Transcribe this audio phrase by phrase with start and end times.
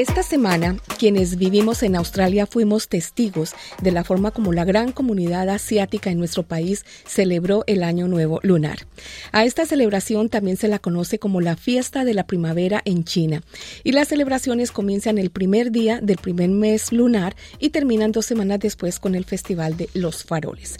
[0.00, 3.52] Esta semana, quienes vivimos en Australia fuimos testigos
[3.82, 8.40] de la forma como la gran comunidad asiática en nuestro país celebró el Año Nuevo
[8.42, 8.86] Lunar.
[9.30, 13.42] A esta celebración también se la conoce como la Fiesta de la Primavera en China,
[13.84, 18.58] y las celebraciones comienzan el primer día del primer mes lunar y terminan dos semanas
[18.58, 20.78] después con el Festival de los Faroles.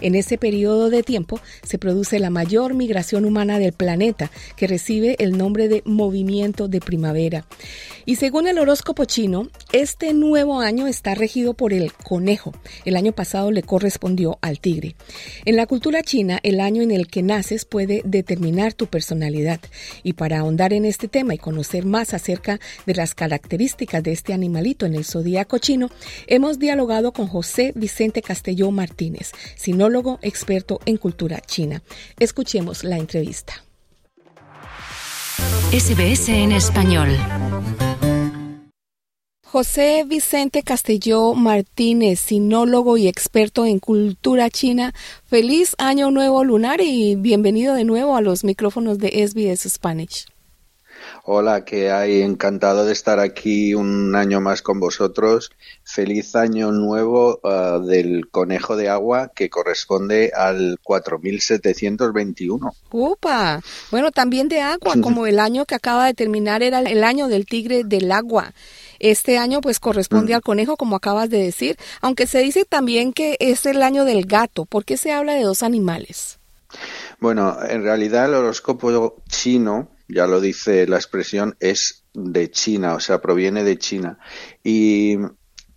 [0.00, 5.16] En ese periodo de tiempo se produce la mayor migración humana del planeta, que recibe
[5.18, 7.46] el nombre de movimiento de primavera.
[8.06, 12.52] Y según el horóscopo chino, este nuevo año está regido por el conejo.
[12.84, 14.94] El año pasado le correspondió al tigre.
[15.46, 19.60] En la cultura china, el año en el que naces puede determinar tu personalidad.
[20.02, 24.34] Y para ahondar en este tema y conocer más acerca de las características de este
[24.34, 25.90] animalito en el zodíaco chino,
[26.26, 29.32] hemos dialogado con José Vicente Castelló Martínez,
[29.74, 31.82] sinólogo experto en cultura china.
[32.20, 33.64] Escuchemos la entrevista.
[35.72, 37.08] SBS en español.
[39.44, 44.94] José Vicente Castelló Martínez, sinólogo y experto en cultura china.
[45.26, 50.26] Feliz año nuevo lunar y bienvenido de nuevo a los micrófonos de SBS Spanish.
[51.26, 55.52] Hola, que hay encantado de estar aquí un año más con vosotros.
[55.82, 62.74] Feliz año nuevo uh, del conejo de agua que corresponde al 4721.
[62.90, 63.62] ¡Upa!
[63.90, 67.46] Bueno, también de agua, como el año que acaba de terminar era el año del
[67.46, 68.52] tigre del agua.
[68.98, 70.36] Este año pues corresponde mm.
[70.36, 74.26] al conejo, como acabas de decir, aunque se dice también que es el año del
[74.26, 74.66] gato.
[74.66, 76.38] ¿Por qué se habla de dos animales?
[77.18, 83.00] Bueno, en realidad el horóscopo chino ya lo dice la expresión, es de China, o
[83.00, 84.18] sea, proviene de China.
[84.62, 85.16] Y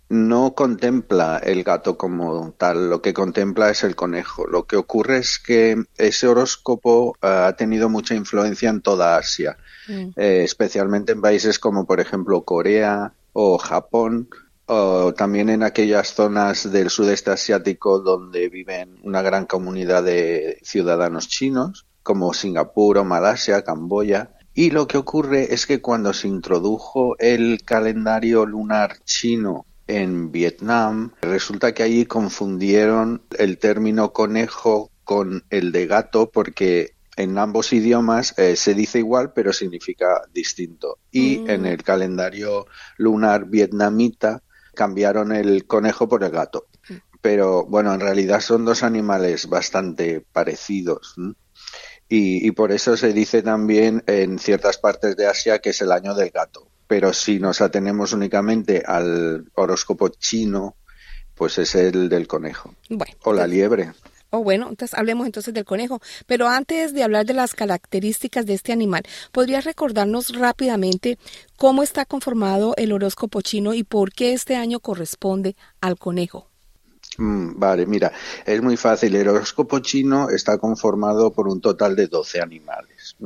[0.08, 4.46] no contempla el gato como tal, lo que contempla es el conejo.
[4.46, 9.58] Lo que ocurre es que ese horóscopo eh, ha tenido mucha influencia en toda Asia,
[9.88, 10.08] mm.
[10.16, 14.28] eh, especialmente en países como por ejemplo Corea o Japón,
[14.66, 21.28] o también en aquellas zonas del sudeste asiático donde viven una gran comunidad de ciudadanos
[21.28, 24.30] chinos como Singapur o Malasia, Camboya.
[24.54, 31.12] Y lo que ocurre es que cuando se introdujo el calendario lunar chino en Vietnam,
[31.20, 38.32] resulta que allí confundieron el término conejo con el de gato porque en ambos idiomas
[38.38, 41.00] eh, se dice igual pero significa distinto.
[41.10, 41.50] Y mm.
[41.50, 42.64] en el calendario
[42.96, 44.42] lunar vietnamita
[44.74, 46.68] cambiaron el conejo por el gato.
[46.88, 46.94] Mm.
[47.20, 51.16] Pero bueno, en realidad son dos animales bastante parecidos.
[52.10, 56.14] Y, por eso se dice también en ciertas partes de Asia que es el año
[56.14, 56.66] del gato.
[56.86, 60.76] Pero si nos atenemos únicamente al horóscopo chino,
[61.34, 62.74] pues es el del conejo.
[63.24, 63.92] o la liebre.
[64.30, 66.00] Oh, bueno, entonces hablemos entonces del conejo.
[66.26, 69.02] Pero antes de hablar de las características de este animal,
[69.32, 71.18] ¿podrías recordarnos rápidamente
[71.56, 76.47] cómo está conformado el horóscopo chino y por qué este año corresponde al conejo?
[77.18, 78.12] Mm, vale, mira,
[78.46, 79.16] es muy fácil.
[79.16, 83.16] El horóscopo chino está conformado por un total de 12 animales.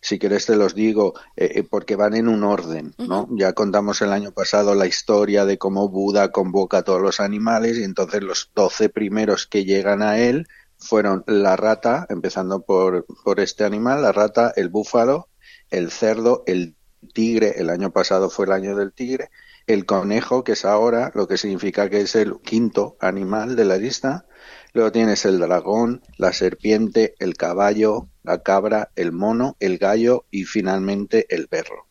[0.00, 3.28] Si quieres te los digo eh, eh, porque van en un orden, ¿no?
[3.32, 7.76] Ya contamos el año pasado la historia de cómo Buda convoca a todos los animales
[7.76, 10.46] y entonces los 12 primeros que llegan a él
[10.78, 15.28] fueron la rata, empezando por, por este animal, la rata, el búfalo,
[15.70, 16.76] el cerdo, el
[17.12, 19.30] tigre, el año pasado fue el año del tigre,
[19.72, 23.76] el conejo, que es ahora, lo que significa que es el quinto animal de la
[23.76, 24.26] lista.
[24.72, 30.44] Luego tienes el dragón, la serpiente, el caballo, la cabra, el mono, el gallo y
[30.44, 31.86] finalmente el perro.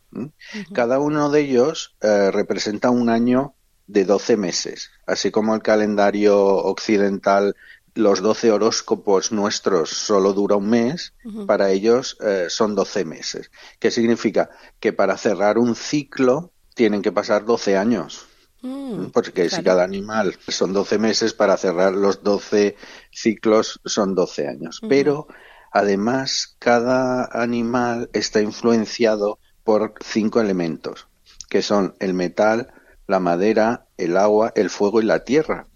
[0.73, 3.55] Cada uno de ellos eh, representa un año
[3.87, 7.55] de 12 meses, así como el calendario occidental,
[7.95, 11.13] los 12 horóscopos nuestros solo dura un mes,
[11.47, 13.51] para ellos eh, son 12 meses.
[13.79, 14.49] ¿Qué significa?
[14.79, 18.25] Que para cerrar un ciclo tienen que pasar 12 años.
[18.61, 22.77] Mm, porque si cada animal son 12 meses, para cerrar los 12
[23.11, 24.79] ciclos son 12 años.
[24.87, 25.27] Pero
[25.73, 31.09] además, cada animal está influenciado por cinco elementos,
[31.49, 32.71] que son el metal,
[33.07, 35.67] la madera, el agua, el fuego y la tierra.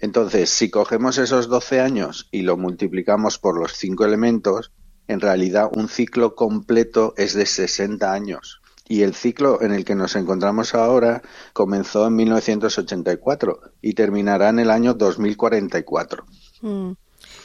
[0.00, 4.72] Entonces, si cogemos esos 12 años y lo multiplicamos por los cinco elementos,
[5.06, 8.60] en realidad un ciclo completo es de 60 años.
[8.88, 14.58] Y el ciclo en el que nos encontramos ahora comenzó en 1984 y terminará en
[14.58, 16.24] el año 2044.
[16.62, 16.92] Mm.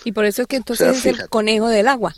[0.05, 2.13] Y por eso es que entonces es el conejo del agua.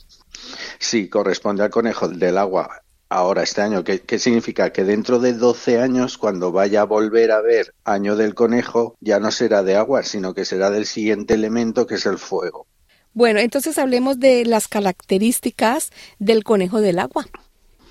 [0.79, 3.83] Sí, corresponde al conejo del agua ahora, este año.
[3.83, 4.71] ¿Qué, ¿Qué, significa?
[4.71, 9.19] Que dentro de 12 años, cuando vaya a volver a ver año del conejo, ya
[9.19, 12.67] no será de agua, sino que será del siguiente elemento, que es el fuego.
[13.13, 17.25] Bueno, entonces hablemos de las características del conejo del agua.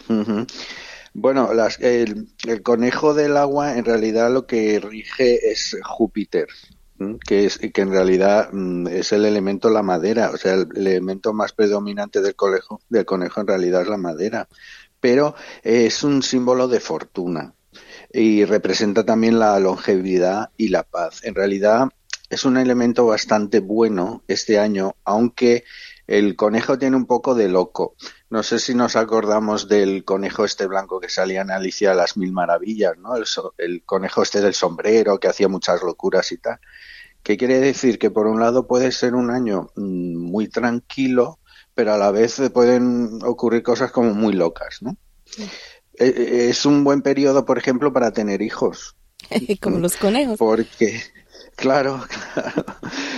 [0.08, 0.46] Uh -huh.
[1.14, 2.28] Bueno, las, el,
[2.64, 6.48] conejo del agua en realidad lo que rige es Júpiter,
[7.24, 8.50] que es que en realidad
[8.90, 13.04] es el elemento la madera, o sea, el, el elemento más predominante del conejo, del
[13.04, 14.48] conejo en realidad es la madera,
[15.00, 17.54] pero es un símbolo de fortuna
[18.12, 21.20] y representa también la longevidad y la paz.
[21.24, 21.90] En realidad
[22.28, 25.64] es un elemento bastante bueno este año, aunque
[26.06, 27.96] el conejo tiene un poco de loco.
[28.30, 32.16] No sé si nos acordamos del conejo este blanco que salía en Alicia a las
[32.16, 33.16] Mil Maravillas, ¿no?
[33.16, 36.58] El, so el, conejo este del sombrero que hacía muchas locuras y tal.
[37.22, 37.98] ¿Qué quiere decir?
[37.98, 41.38] Que por un lado puede ser un año muy tranquilo,
[41.74, 44.96] pero a la vez pueden ocurrir cosas como muy locas, ¿no?
[45.24, 45.48] Sí.
[45.94, 48.96] Es un buen periodo, por ejemplo, para tener hijos.
[49.60, 50.38] como los conejos.
[50.38, 51.02] Porque
[51.56, 52.04] Claro,
[52.34, 52.64] claro.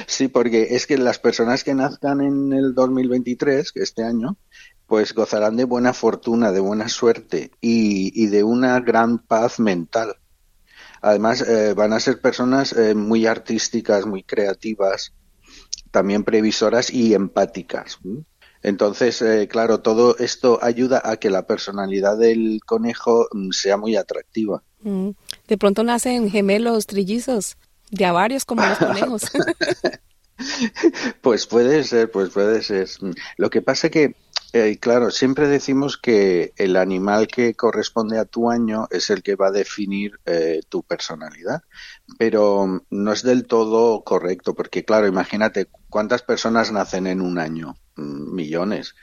[0.06, 4.36] Sí, porque es que las personas que nazcan en el 2023, que este año,
[4.86, 10.16] pues gozarán de buena fortuna, de buena suerte y, de una gran paz mental.
[11.02, 15.12] Además, eh, van a ser personas eh, muy artísticas, muy creativas,
[15.90, 17.98] también previsoras y empáticas.
[18.62, 24.62] Entonces, eh, claro, todo esto ayuda a que la personalidad del conejo sea muy atractiva.
[25.48, 27.56] De pronto nacen gemelos, trillizos.
[27.90, 29.22] De a varios como los conejos.
[31.20, 32.88] pues puede ser, pues puede ser.
[33.36, 34.16] Lo que pasa que,
[34.52, 39.36] eh, claro, siempre decimos que el animal que corresponde a tu año es el que
[39.36, 41.62] va a definir eh, tu personalidad,
[42.18, 47.76] pero no es del todo correcto, porque claro, imagínate cuántas personas nacen en un año,
[47.96, 48.94] millones.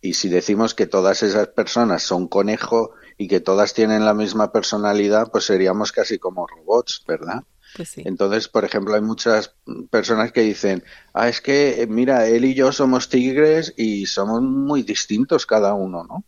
[0.00, 4.50] Y si decimos que todas esas personas son conejo y que todas tienen la misma
[4.50, 7.44] personalidad, pues seríamos casi como robots, ¿verdad?
[7.74, 8.02] Pues sí.
[8.04, 9.54] Entonces, por ejemplo, hay muchas
[9.90, 10.84] personas que dicen,
[11.14, 16.04] ah, es que, mira, él y yo somos tigres y somos muy distintos cada uno,
[16.04, 16.24] ¿no?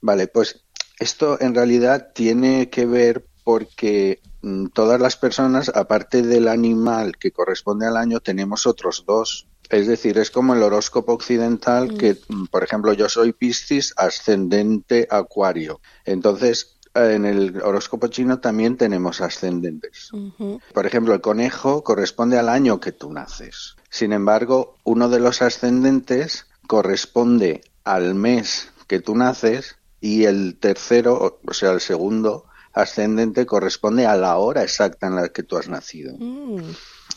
[0.00, 0.64] Vale, pues
[0.98, 7.30] esto en realidad tiene que ver porque mm, todas las personas, aparte del animal que
[7.30, 9.46] corresponde al año, tenemos otros dos.
[9.68, 11.98] Es decir, es como el horóscopo occidental mm.
[11.98, 12.16] que,
[12.50, 15.80] por ejemplo, yo soy Piscis ascendente Acuario.
[16.04, 20.12] Entonces, en el horóscopo chino también tenemos ascendentes.
[20.12, 20.60] Uh -huh.
[20.72, 23.76] Por ejemplo, el conejo corresponde al año que tú naces.
[23.90, 31.40] Sin embargo, uno de los ascendentes corresponde al mes que tú naces y el tercero,
[31.46, 35.68] o sea, el segundo ascendente corresponde a la hora exacta en la que tú has
[35.68, 36.14] nacido.
[36.18, 36.60] Mm,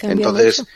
[0.01, 0.71] Entonces, mucho.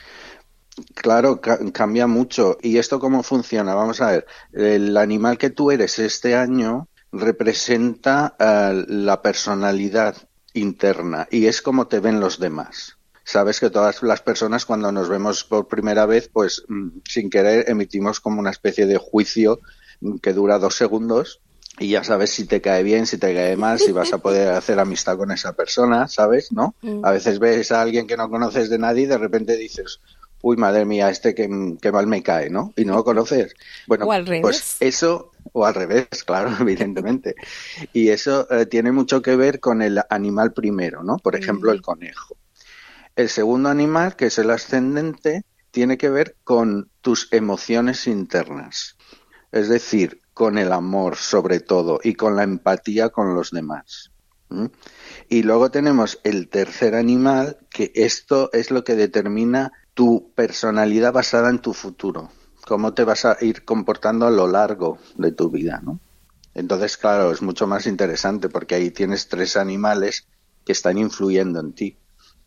[0.94, 2.58] Claro, ca cambia mucho.
[2.60, 3.74] ¿Y esto cómo funciona?
[3.74, 10.16] Vamos a ver, el animal que tú eres este año representa uh, la personalidad
[10.52, 12.96] interna y es como te ven los demás.
[13.24, 17.70] Sabes que todas las personas cuando nos vemos por primera vez, pues mm, sin querer
[17.70, 19.60] emitimos como una especie de juicio
[20.20, 21.40] que dura dos segundos
[21.78, 24.48] y ya sabes si te cae bien, si te cae mal, si vas a poder
[24.52, 26.52] hacer amistad con esa persona, ¿sabes?
[26.52, 26.74] ¿No?
[26.82, 27.04] Mm.
[27.04, 30.00] A veces ves a alguien que no conoces de nadie y de repente dices,
[30.42, 31.48] uy, madre mía, este que,
[31.80, 32.74] que, mal me cae, ¿no?
[32.76, 33.54] Y no lo conoces.
[33.86, 34.06] Bueno,
[34.42, 37.34] pues eso, o al revés, claro, evidentemente.
[37.92, 41.16] Y eso eh, tiene mucho que ver con el animal primero, ¿no?
[41.16, 42.36] Por ejemplo, el conejo.
[43.16, 48.96] El segundo animal, que es el ascendente, tiene que ver con tus emociones internas.
[49.52, 54.10] Es decir, con el amor sobre todo y con la empatía con los demás.
[54.48, 54.66] ¿Mm?
[55.28, 61.48] Y luego tenemos el tercer animal, que esto es lo que determina tu personalidad basada
[61.50, 62.30] en tu futuro,
[62.66, 66.00] cómo te vas a ir comportando a lo largo de tu vida, ¿no?
[66.54, 70.26] Entonces, claro, es mucho más interesante porque ahí tienes tres animales
[70.64, 71.96] que están influyendo en ti.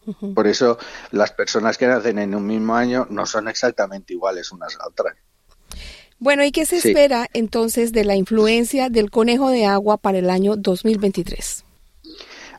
[0.05, 0.33] Uh -huh.
[0.33, 0.77] Por eso
[1.11, 5.15] las personas que nacen en un mismo año no son exactamente iguales unas a otras.
[6.19, 6.89] Bueno, ¿y qué se sí.
[6.89, 11.65] espera entonces de la influencia del conejo de agua para el año 2023?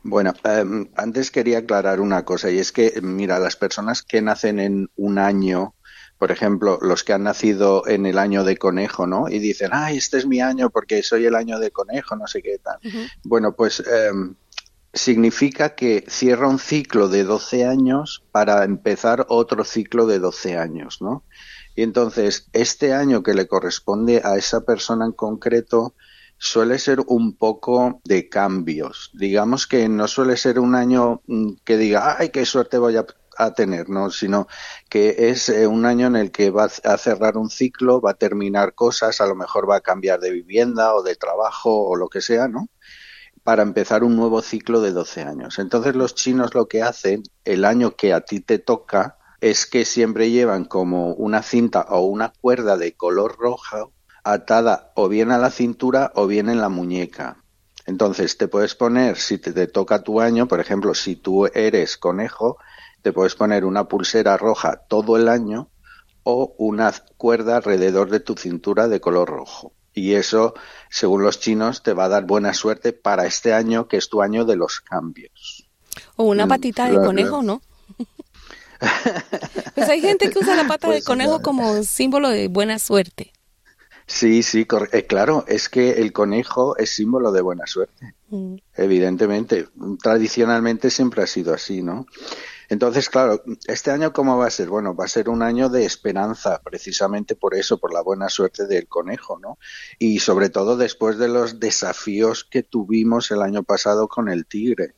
[0.05, 4.61] Bueno, um, antes quería aclarar una cosa y es que, mira, las personas que nacen
[4.61, 5.75] en un año,
[6.19, 9.29] por ejemplo, los que han nacido en el año de conejo, ¿no?
[9.29, 12.43] Y dicen, ay, este es mi año porque soy el año de conejo, no sé
[12.43, 12.79] qué tal.
[12.85, 13.11] Uh -huh.
[13.23, 13.83] Bueno, pues
[14.13, 14.35] um,
[14.93, 21.01] significa que cierra un ciclo de 12 años para empezar otro ciclo de 12 años,
[21.01, 21.25] ¿no?
[21.77, 25.95] Y entonces, este año que le corresponde a esa persona en concreto,
[26.37, 29.11] suele ser un poco de cambios.
[29.15, 33.07] Digamos que no suele ser un año mm, que diga, ay, qué suerte voy a,
[33.39, 34.11] a tener, ¿no?
[34.11, 34.47] Sino
[34.89, 38.15] que es eh, un año en el que va a cerrar un ciclo, va a
[38.15, 42.09] terminar cosas, a lo mejor va a cambiar de vivienda o de trabajo o lo
[42.09, 42.69] que sea, ¿no?
[43.45, 45.59] Para empezar un nuevo ciclo de 12 años.
[45.59, 49.85] Entonces los chinos lo que hacen, el año que a ti te toca, es que
[49.85, 53.93] siempre llevan como una cinta o una cuerda de color rojo
[54.25, 57.43] atada o bien a la cintura o bien en la muñeca.
[57.87, 62.59] Entonces te puedes poner, si te, toca tu año, por ejemplo, si tú eres conejo,
[63.09, 65.71] te puedes poner una pulsera roja todo el año
[66.25, 69.73] o una cuerda alrededor de tu cintura de color rojo.
[69.95, 70.53] Y eso,
[70.91, 74.21] según los chinos, te va a dar buena suerte para este año, que es tu
[74.21, 75.67] año de los cambios.
[76.17, 77.63] O una mm, patita de conejo, ¿no?
[79.75, 83.33] pues hay gente que usa la pata de pues conejo como símbolo de buena suerte.
[84.09, 88.15] Sí, sí, eh, claro, es que el conejo es símbolo de buena suerte.
[88.31, 88.57] Mm.
[88.75, 89.69] Evidentemente,
[90.03, 92.07] tradicionalmente siempre ha sido así, ¿no?
[92.69, 94.69] Entonces, claro, este año cómo va a ser?
[94.69, 98.67] Bueno, va a ser un año de esperanza, precisamente por eso, por la buena suerte
[98.67, 99.59] del conejo, ¿no?
[99.99, 104.95] Y sobre todo después de los desafíos que tuvimos el año pasado con el tigre.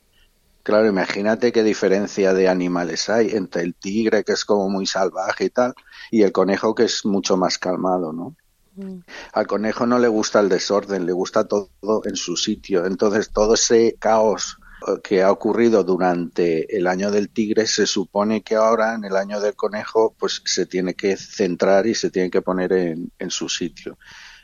[0.63, 5.45] Claro, imagínate qué diferencia de animales hay entre el tigre, que es como muy salvaje
[5.45, 5.73] y tal,
[6.11, 8.35] y el conejo, que es mucho más calmado, ¿no?
[8.75, 8.99] Mm.
[9.33, 11.69] Al conejo no le gusta el desorden, le gusta todo
[12.03, 12.85] en su sitio.
[12.85, 14.57] Entonces, todo ese caos
[15.03, 19.39] que ha ocurrido durante el año del tigre se supone que ahora en el año
[19.39, 23.49] del conejo pues se tiene que centrar y se tiene que poner en, en su
[23.49, 23.97] sitio.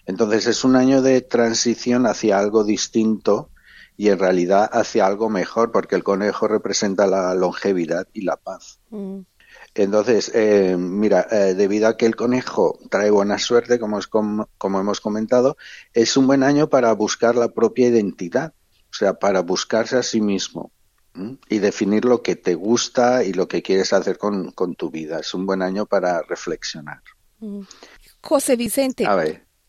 [0.05, 3.49] Entonces es un año de transición hacia algo distinto
[3.97, 8.79] y en realidad hacia algo mejor porque el conejo representa la longevidad y la paz.
[8.91, 9.21] Mm.
[9.73, 14.47] Entonces, eh, mira, eh, debido a que el conejo trae buena suerte, como, es como,
[14.59, 15.57] hemos comentado,
[15.93, 18.53] es un buen año para buscar la propia identidad,
[18.97, 20.71] sea, para buscarse a sí mismo
[21.49, 25.19] y definir lo que te gusta y lo que quieres hacer con, tu vida.
[25.19, 27.01] Es un buen año para reflexionar.
[27.39, 27.61] Mm.
[28.21, 29.07] José Vicente,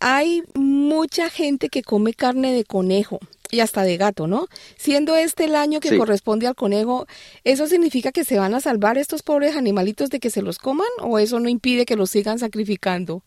[0.01, 3.19] hay mucha gente que come carne de conejo
[3.51, 4.47] y hasta de gato, ¿no?
[4.77, 7.07] Siendo este el año que corresponde al conejo,
[7.45, 10.89] ¿eso significa que se van a salvar estos pobres animalitos de que se los coman
[11.01, 13.23] o eso no impide que los sigan sacrificando?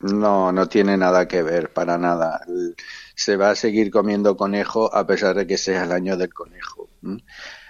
[0.00, 2.40] No, no tiene nada que ver, para nada.
[3.14, 6.88] Se va a seguir comiendo conejo a pesar de que sea el año del conejo.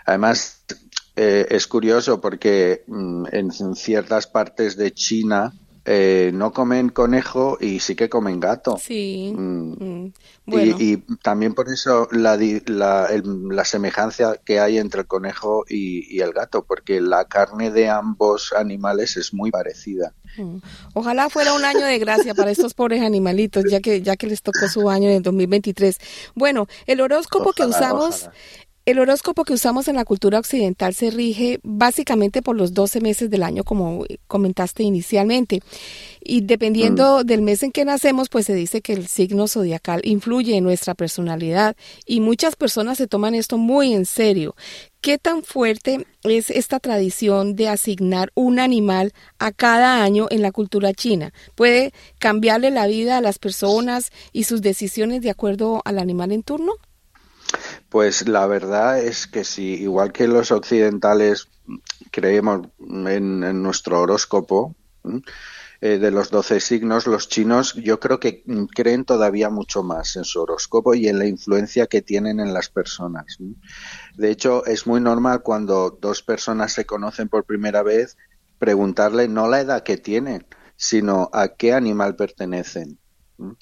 [0.07, 0.65] Además,
[1.17, 5.53] eh, es curioso porque mm, en ciertas partes de China,
[5.85, 8.77] eh, no comen conejo y sí que comen gato.
[8.79, 9.33] Sí.
[9.35, 9.73] Mm.
[9.81, 10.13] Mm.
[10.79, 16.65] Y, también por eso la, la, semejanza que hay entre el conejo y, el gato,
[16.65, 20.13] porque la carne de ambos animales es muy parecida.
[20.37, 20.59] Mm.
[20.95, 24.43] Ojalá fuera un año de gracia para estos pobres animalitos, ya que ya que les
[24.43, 25.99] tocó su año en el 2023.
[26.35, 28.29] Bueno, el horóscopo que usamos
[28.87, 33.31] el horóscopo que usamos en la cultura occidental se rige básicamente por los 12 meses
[33.31, 35.61] del año, como comentaste inicialmente.
[36.23, 37.27] Y dependiendo mm.
[37.27, 40.95] del mes en que nacemos, pues se dice que el signo zodiacal influye en nuestra
[40.95, 44.57] personalidad y muchas personas se toman esto muy en serio.
[45.01, 50.53] ¿Qué tan fuerte es esta tradición de asignar un animal a cada año en la
[50.53, 51.33] cultura china?
[51.55, 56.43] ¿Puede cambiarle la vida a las personas y sus decisiones de acuerdo al animal en
[56.43, 56.73] turno?
[57.89, 61.49] Pues la verdad es que sí, igual que los occidentales
[62.11, 64.77] creemos en, nuestro horóscopo
[65.81, 70.25] eh, de los doce signos, los chinos yo creo que creen todavía mucho más en
[70.25, 73.39] su horóscopo y en la influencia que tienen en las personas.
[74.17, 78.17] De hecho, es muy normal cuando dos personas se conocen por primera vez
[78.59, 82.99] preguntarle no la edad que tienen, sino a qué animal pertenecen.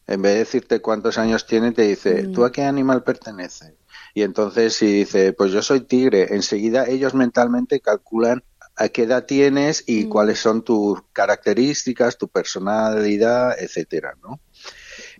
[0.08, 3.77] En vez de decirte cuántos años tienen, te dice, ¿tú a qué animal perteneces?
[4.18, 8.42] Y entonces si dice, pues yo soy tigre, enseguida ellos mentalmente calculan
[8.74, 10.08] a qué edad tienes y mm.
[10.08, 14.40] cuáles son tus características, tu personalidad, etcétera, ¿no?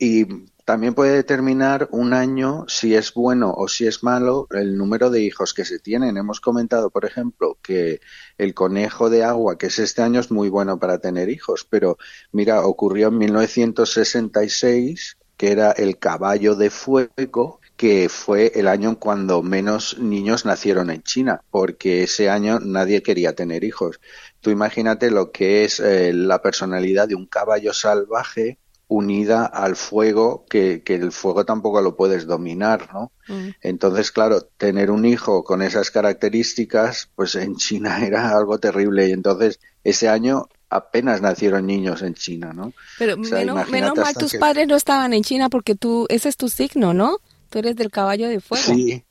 [0.01, 5.11] Y también puede determinar un año si es bueno o si es malo el número
[5.11, 6.17] de hijos que se tienen.
[6.17, 8.01] Hemos comentado, por ejemplo, que
[8.37, 11.99] el conejo de agua, que es este año, es muy bueno para tener hijos, pero
[12.33, 19.41] mira, ocurrió en 1966 que era el caballo de fuego, que fue el año cuando
[19.41, 24.01] menos niños nacieron en China, porque ese año nadie quería tener hijos.
[24.41, 28.59] Tú imagínate lo que es eh, la personalidad de un caballo salvaje
[28.89, 33.13] unida al fuego, que, que, el fuego tampoco lo puedes dominar, ¿no?
[33.29, 33.51] Mm.
[33.61, 39.07] Entonces, claro, tener un hijo con esas características, pues en China era algo terrible.
[39.07, 42.73] Y entonces, ese año apenas nacieron niños en China, ¿no?
[42.99, 46.93] Pero menos, mal tus padres no estaban en China porque tú, ese es tu signo,
[46.93, 47.19] ¿no?
[47.51, 48.65] Tú eres del caballo de fuego.
[48.65, 49.05] Sí,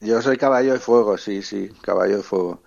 [0.00, 2.62] yo soy caballo de fuego, sí, sí, caballo de fuego.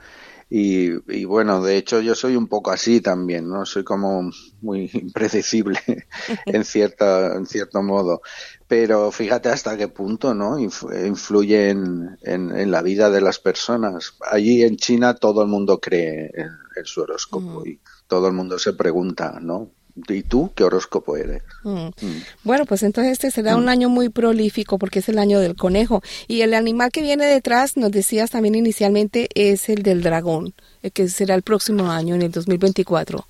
[0.50, 3.66] Y, bueno, de hecho yo soy un poco así también, ¿no?
[3.66, 4.32] Soy como
[4.62, 5.80] muy impredecible
[6.46, 8.22] en cierta, en cierto modo.
[8.68, 10.58] Pero fíjate hasta qué punto, ¿no?
[10.58, 14.16] Influye en, en, la vida de las personas.
[14.22, 18.74] Allí en China todo el mundo cree en, su horóscopo y todo el mundo se
[18.74, 19.72] pregunta, ¿no?
[20.08, 21.44] ¿Y tú qué horóscopo eres?
[21.64, 21.88] Mm.
[21.88, 22.24] Mm.
[22.44, 23.70] Bueno, pues entonces este será un mm.
[23.70, 26.02] año muy prolífico porque es el año del conejo.
[26.28, 30.54] Y el animal que viene detrás, nos decías también inicialmente, es el del dragón,
[30.94, 33.26] que será el próximo año, en el 2024.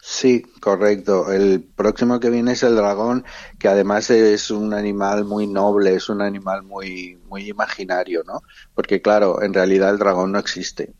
[0.00, 1.32] Sí, correcto.
[1.32, 3.24] El próximo que viene es el dragón,
[3.58, 8.42] que además es un animal muy noble, es un animal muy, muy imaginario, ¿no?
[8.74, 10.92] Porque claro, en realidad el dragón no existe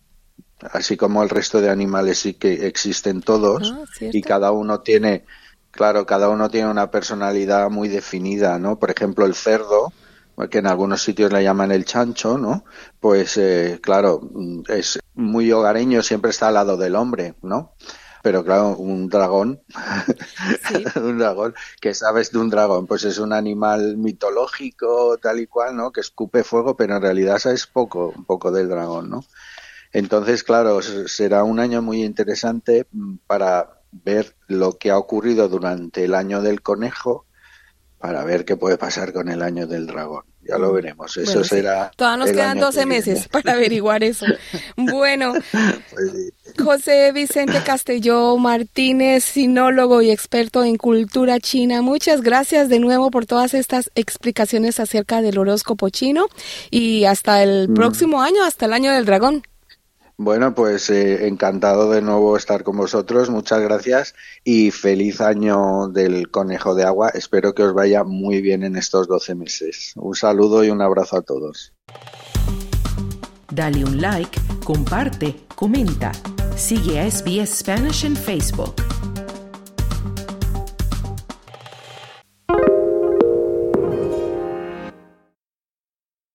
[0.73, 5.25] así como el resto de animales sí que existen todos ah, y cada uno tiene,
[5.71, 8.79] claro, cada uno tiene una personalidad muy definida, ¿no?
[8.79, 9.93] Por ejemplo, el cerdo,
[10.51, 12.65] que en algunos sitios le llaman el chancho, ¿no?
[13.01, 14.21] Pues eh, claro,
[14.69, 17.75] es muy hogareño, siempre está al lado del hombre, ¿no?
[18.23, 19.61] Pero claro, un dragón,
[20.97, 22.87] un dragón, ¿qué sabes de un dragón?
[22.87, 25.93] Pues es un animal mitológico, tal y cual, ¿no?
[25.93, 29.25] Que escupe fuego, pero en realidad sabes poco, un poco del dragón, ¿no?
[29.95, 36.05] Entonces, claro, será un año muy interesante mm, para ver lo que ha ocurrido durante
[36.05, 37.27] el año del conejo,
[37.99, 40.25] para ver qué puede pasar con el año del dragón.
[40.43, 40.75] Ya lo mm.
[40.75, 41.17] veremos.
[41.17, 41.93] Eso será.
[41.97, 44.27] Todavía nos quedan 12 meses para averiguar eso.
[44.77, 51.83] bueno, pues José Vicente Castelló Martínez, sinólogo y experto en cultura china.
[51.83, 56.27] Muchas gracias de nuevo por todas estas explicaciones acerca del horóscopo chino
[56.69, 57.75] y hasta el mm.
[57.75, 59.45] próximo año, hasta el año del dragón.
[60.17, 63.31] Bueno, pues eh, encantado de nuevo estar con vosotros.
[63.31, 67.11] Muchas gracias y feliz año del conejo de agua.
[67.11, 69.93] Espero que os vaya muy bien en estos 12 meses.
[69.97, 71.73] Un saludo y un abrazo a todos.
[73.51, 76.13] Dale un like, comparte, comenta.
[76.57, 78.75] Sigue a SBS Spanish en Facebook.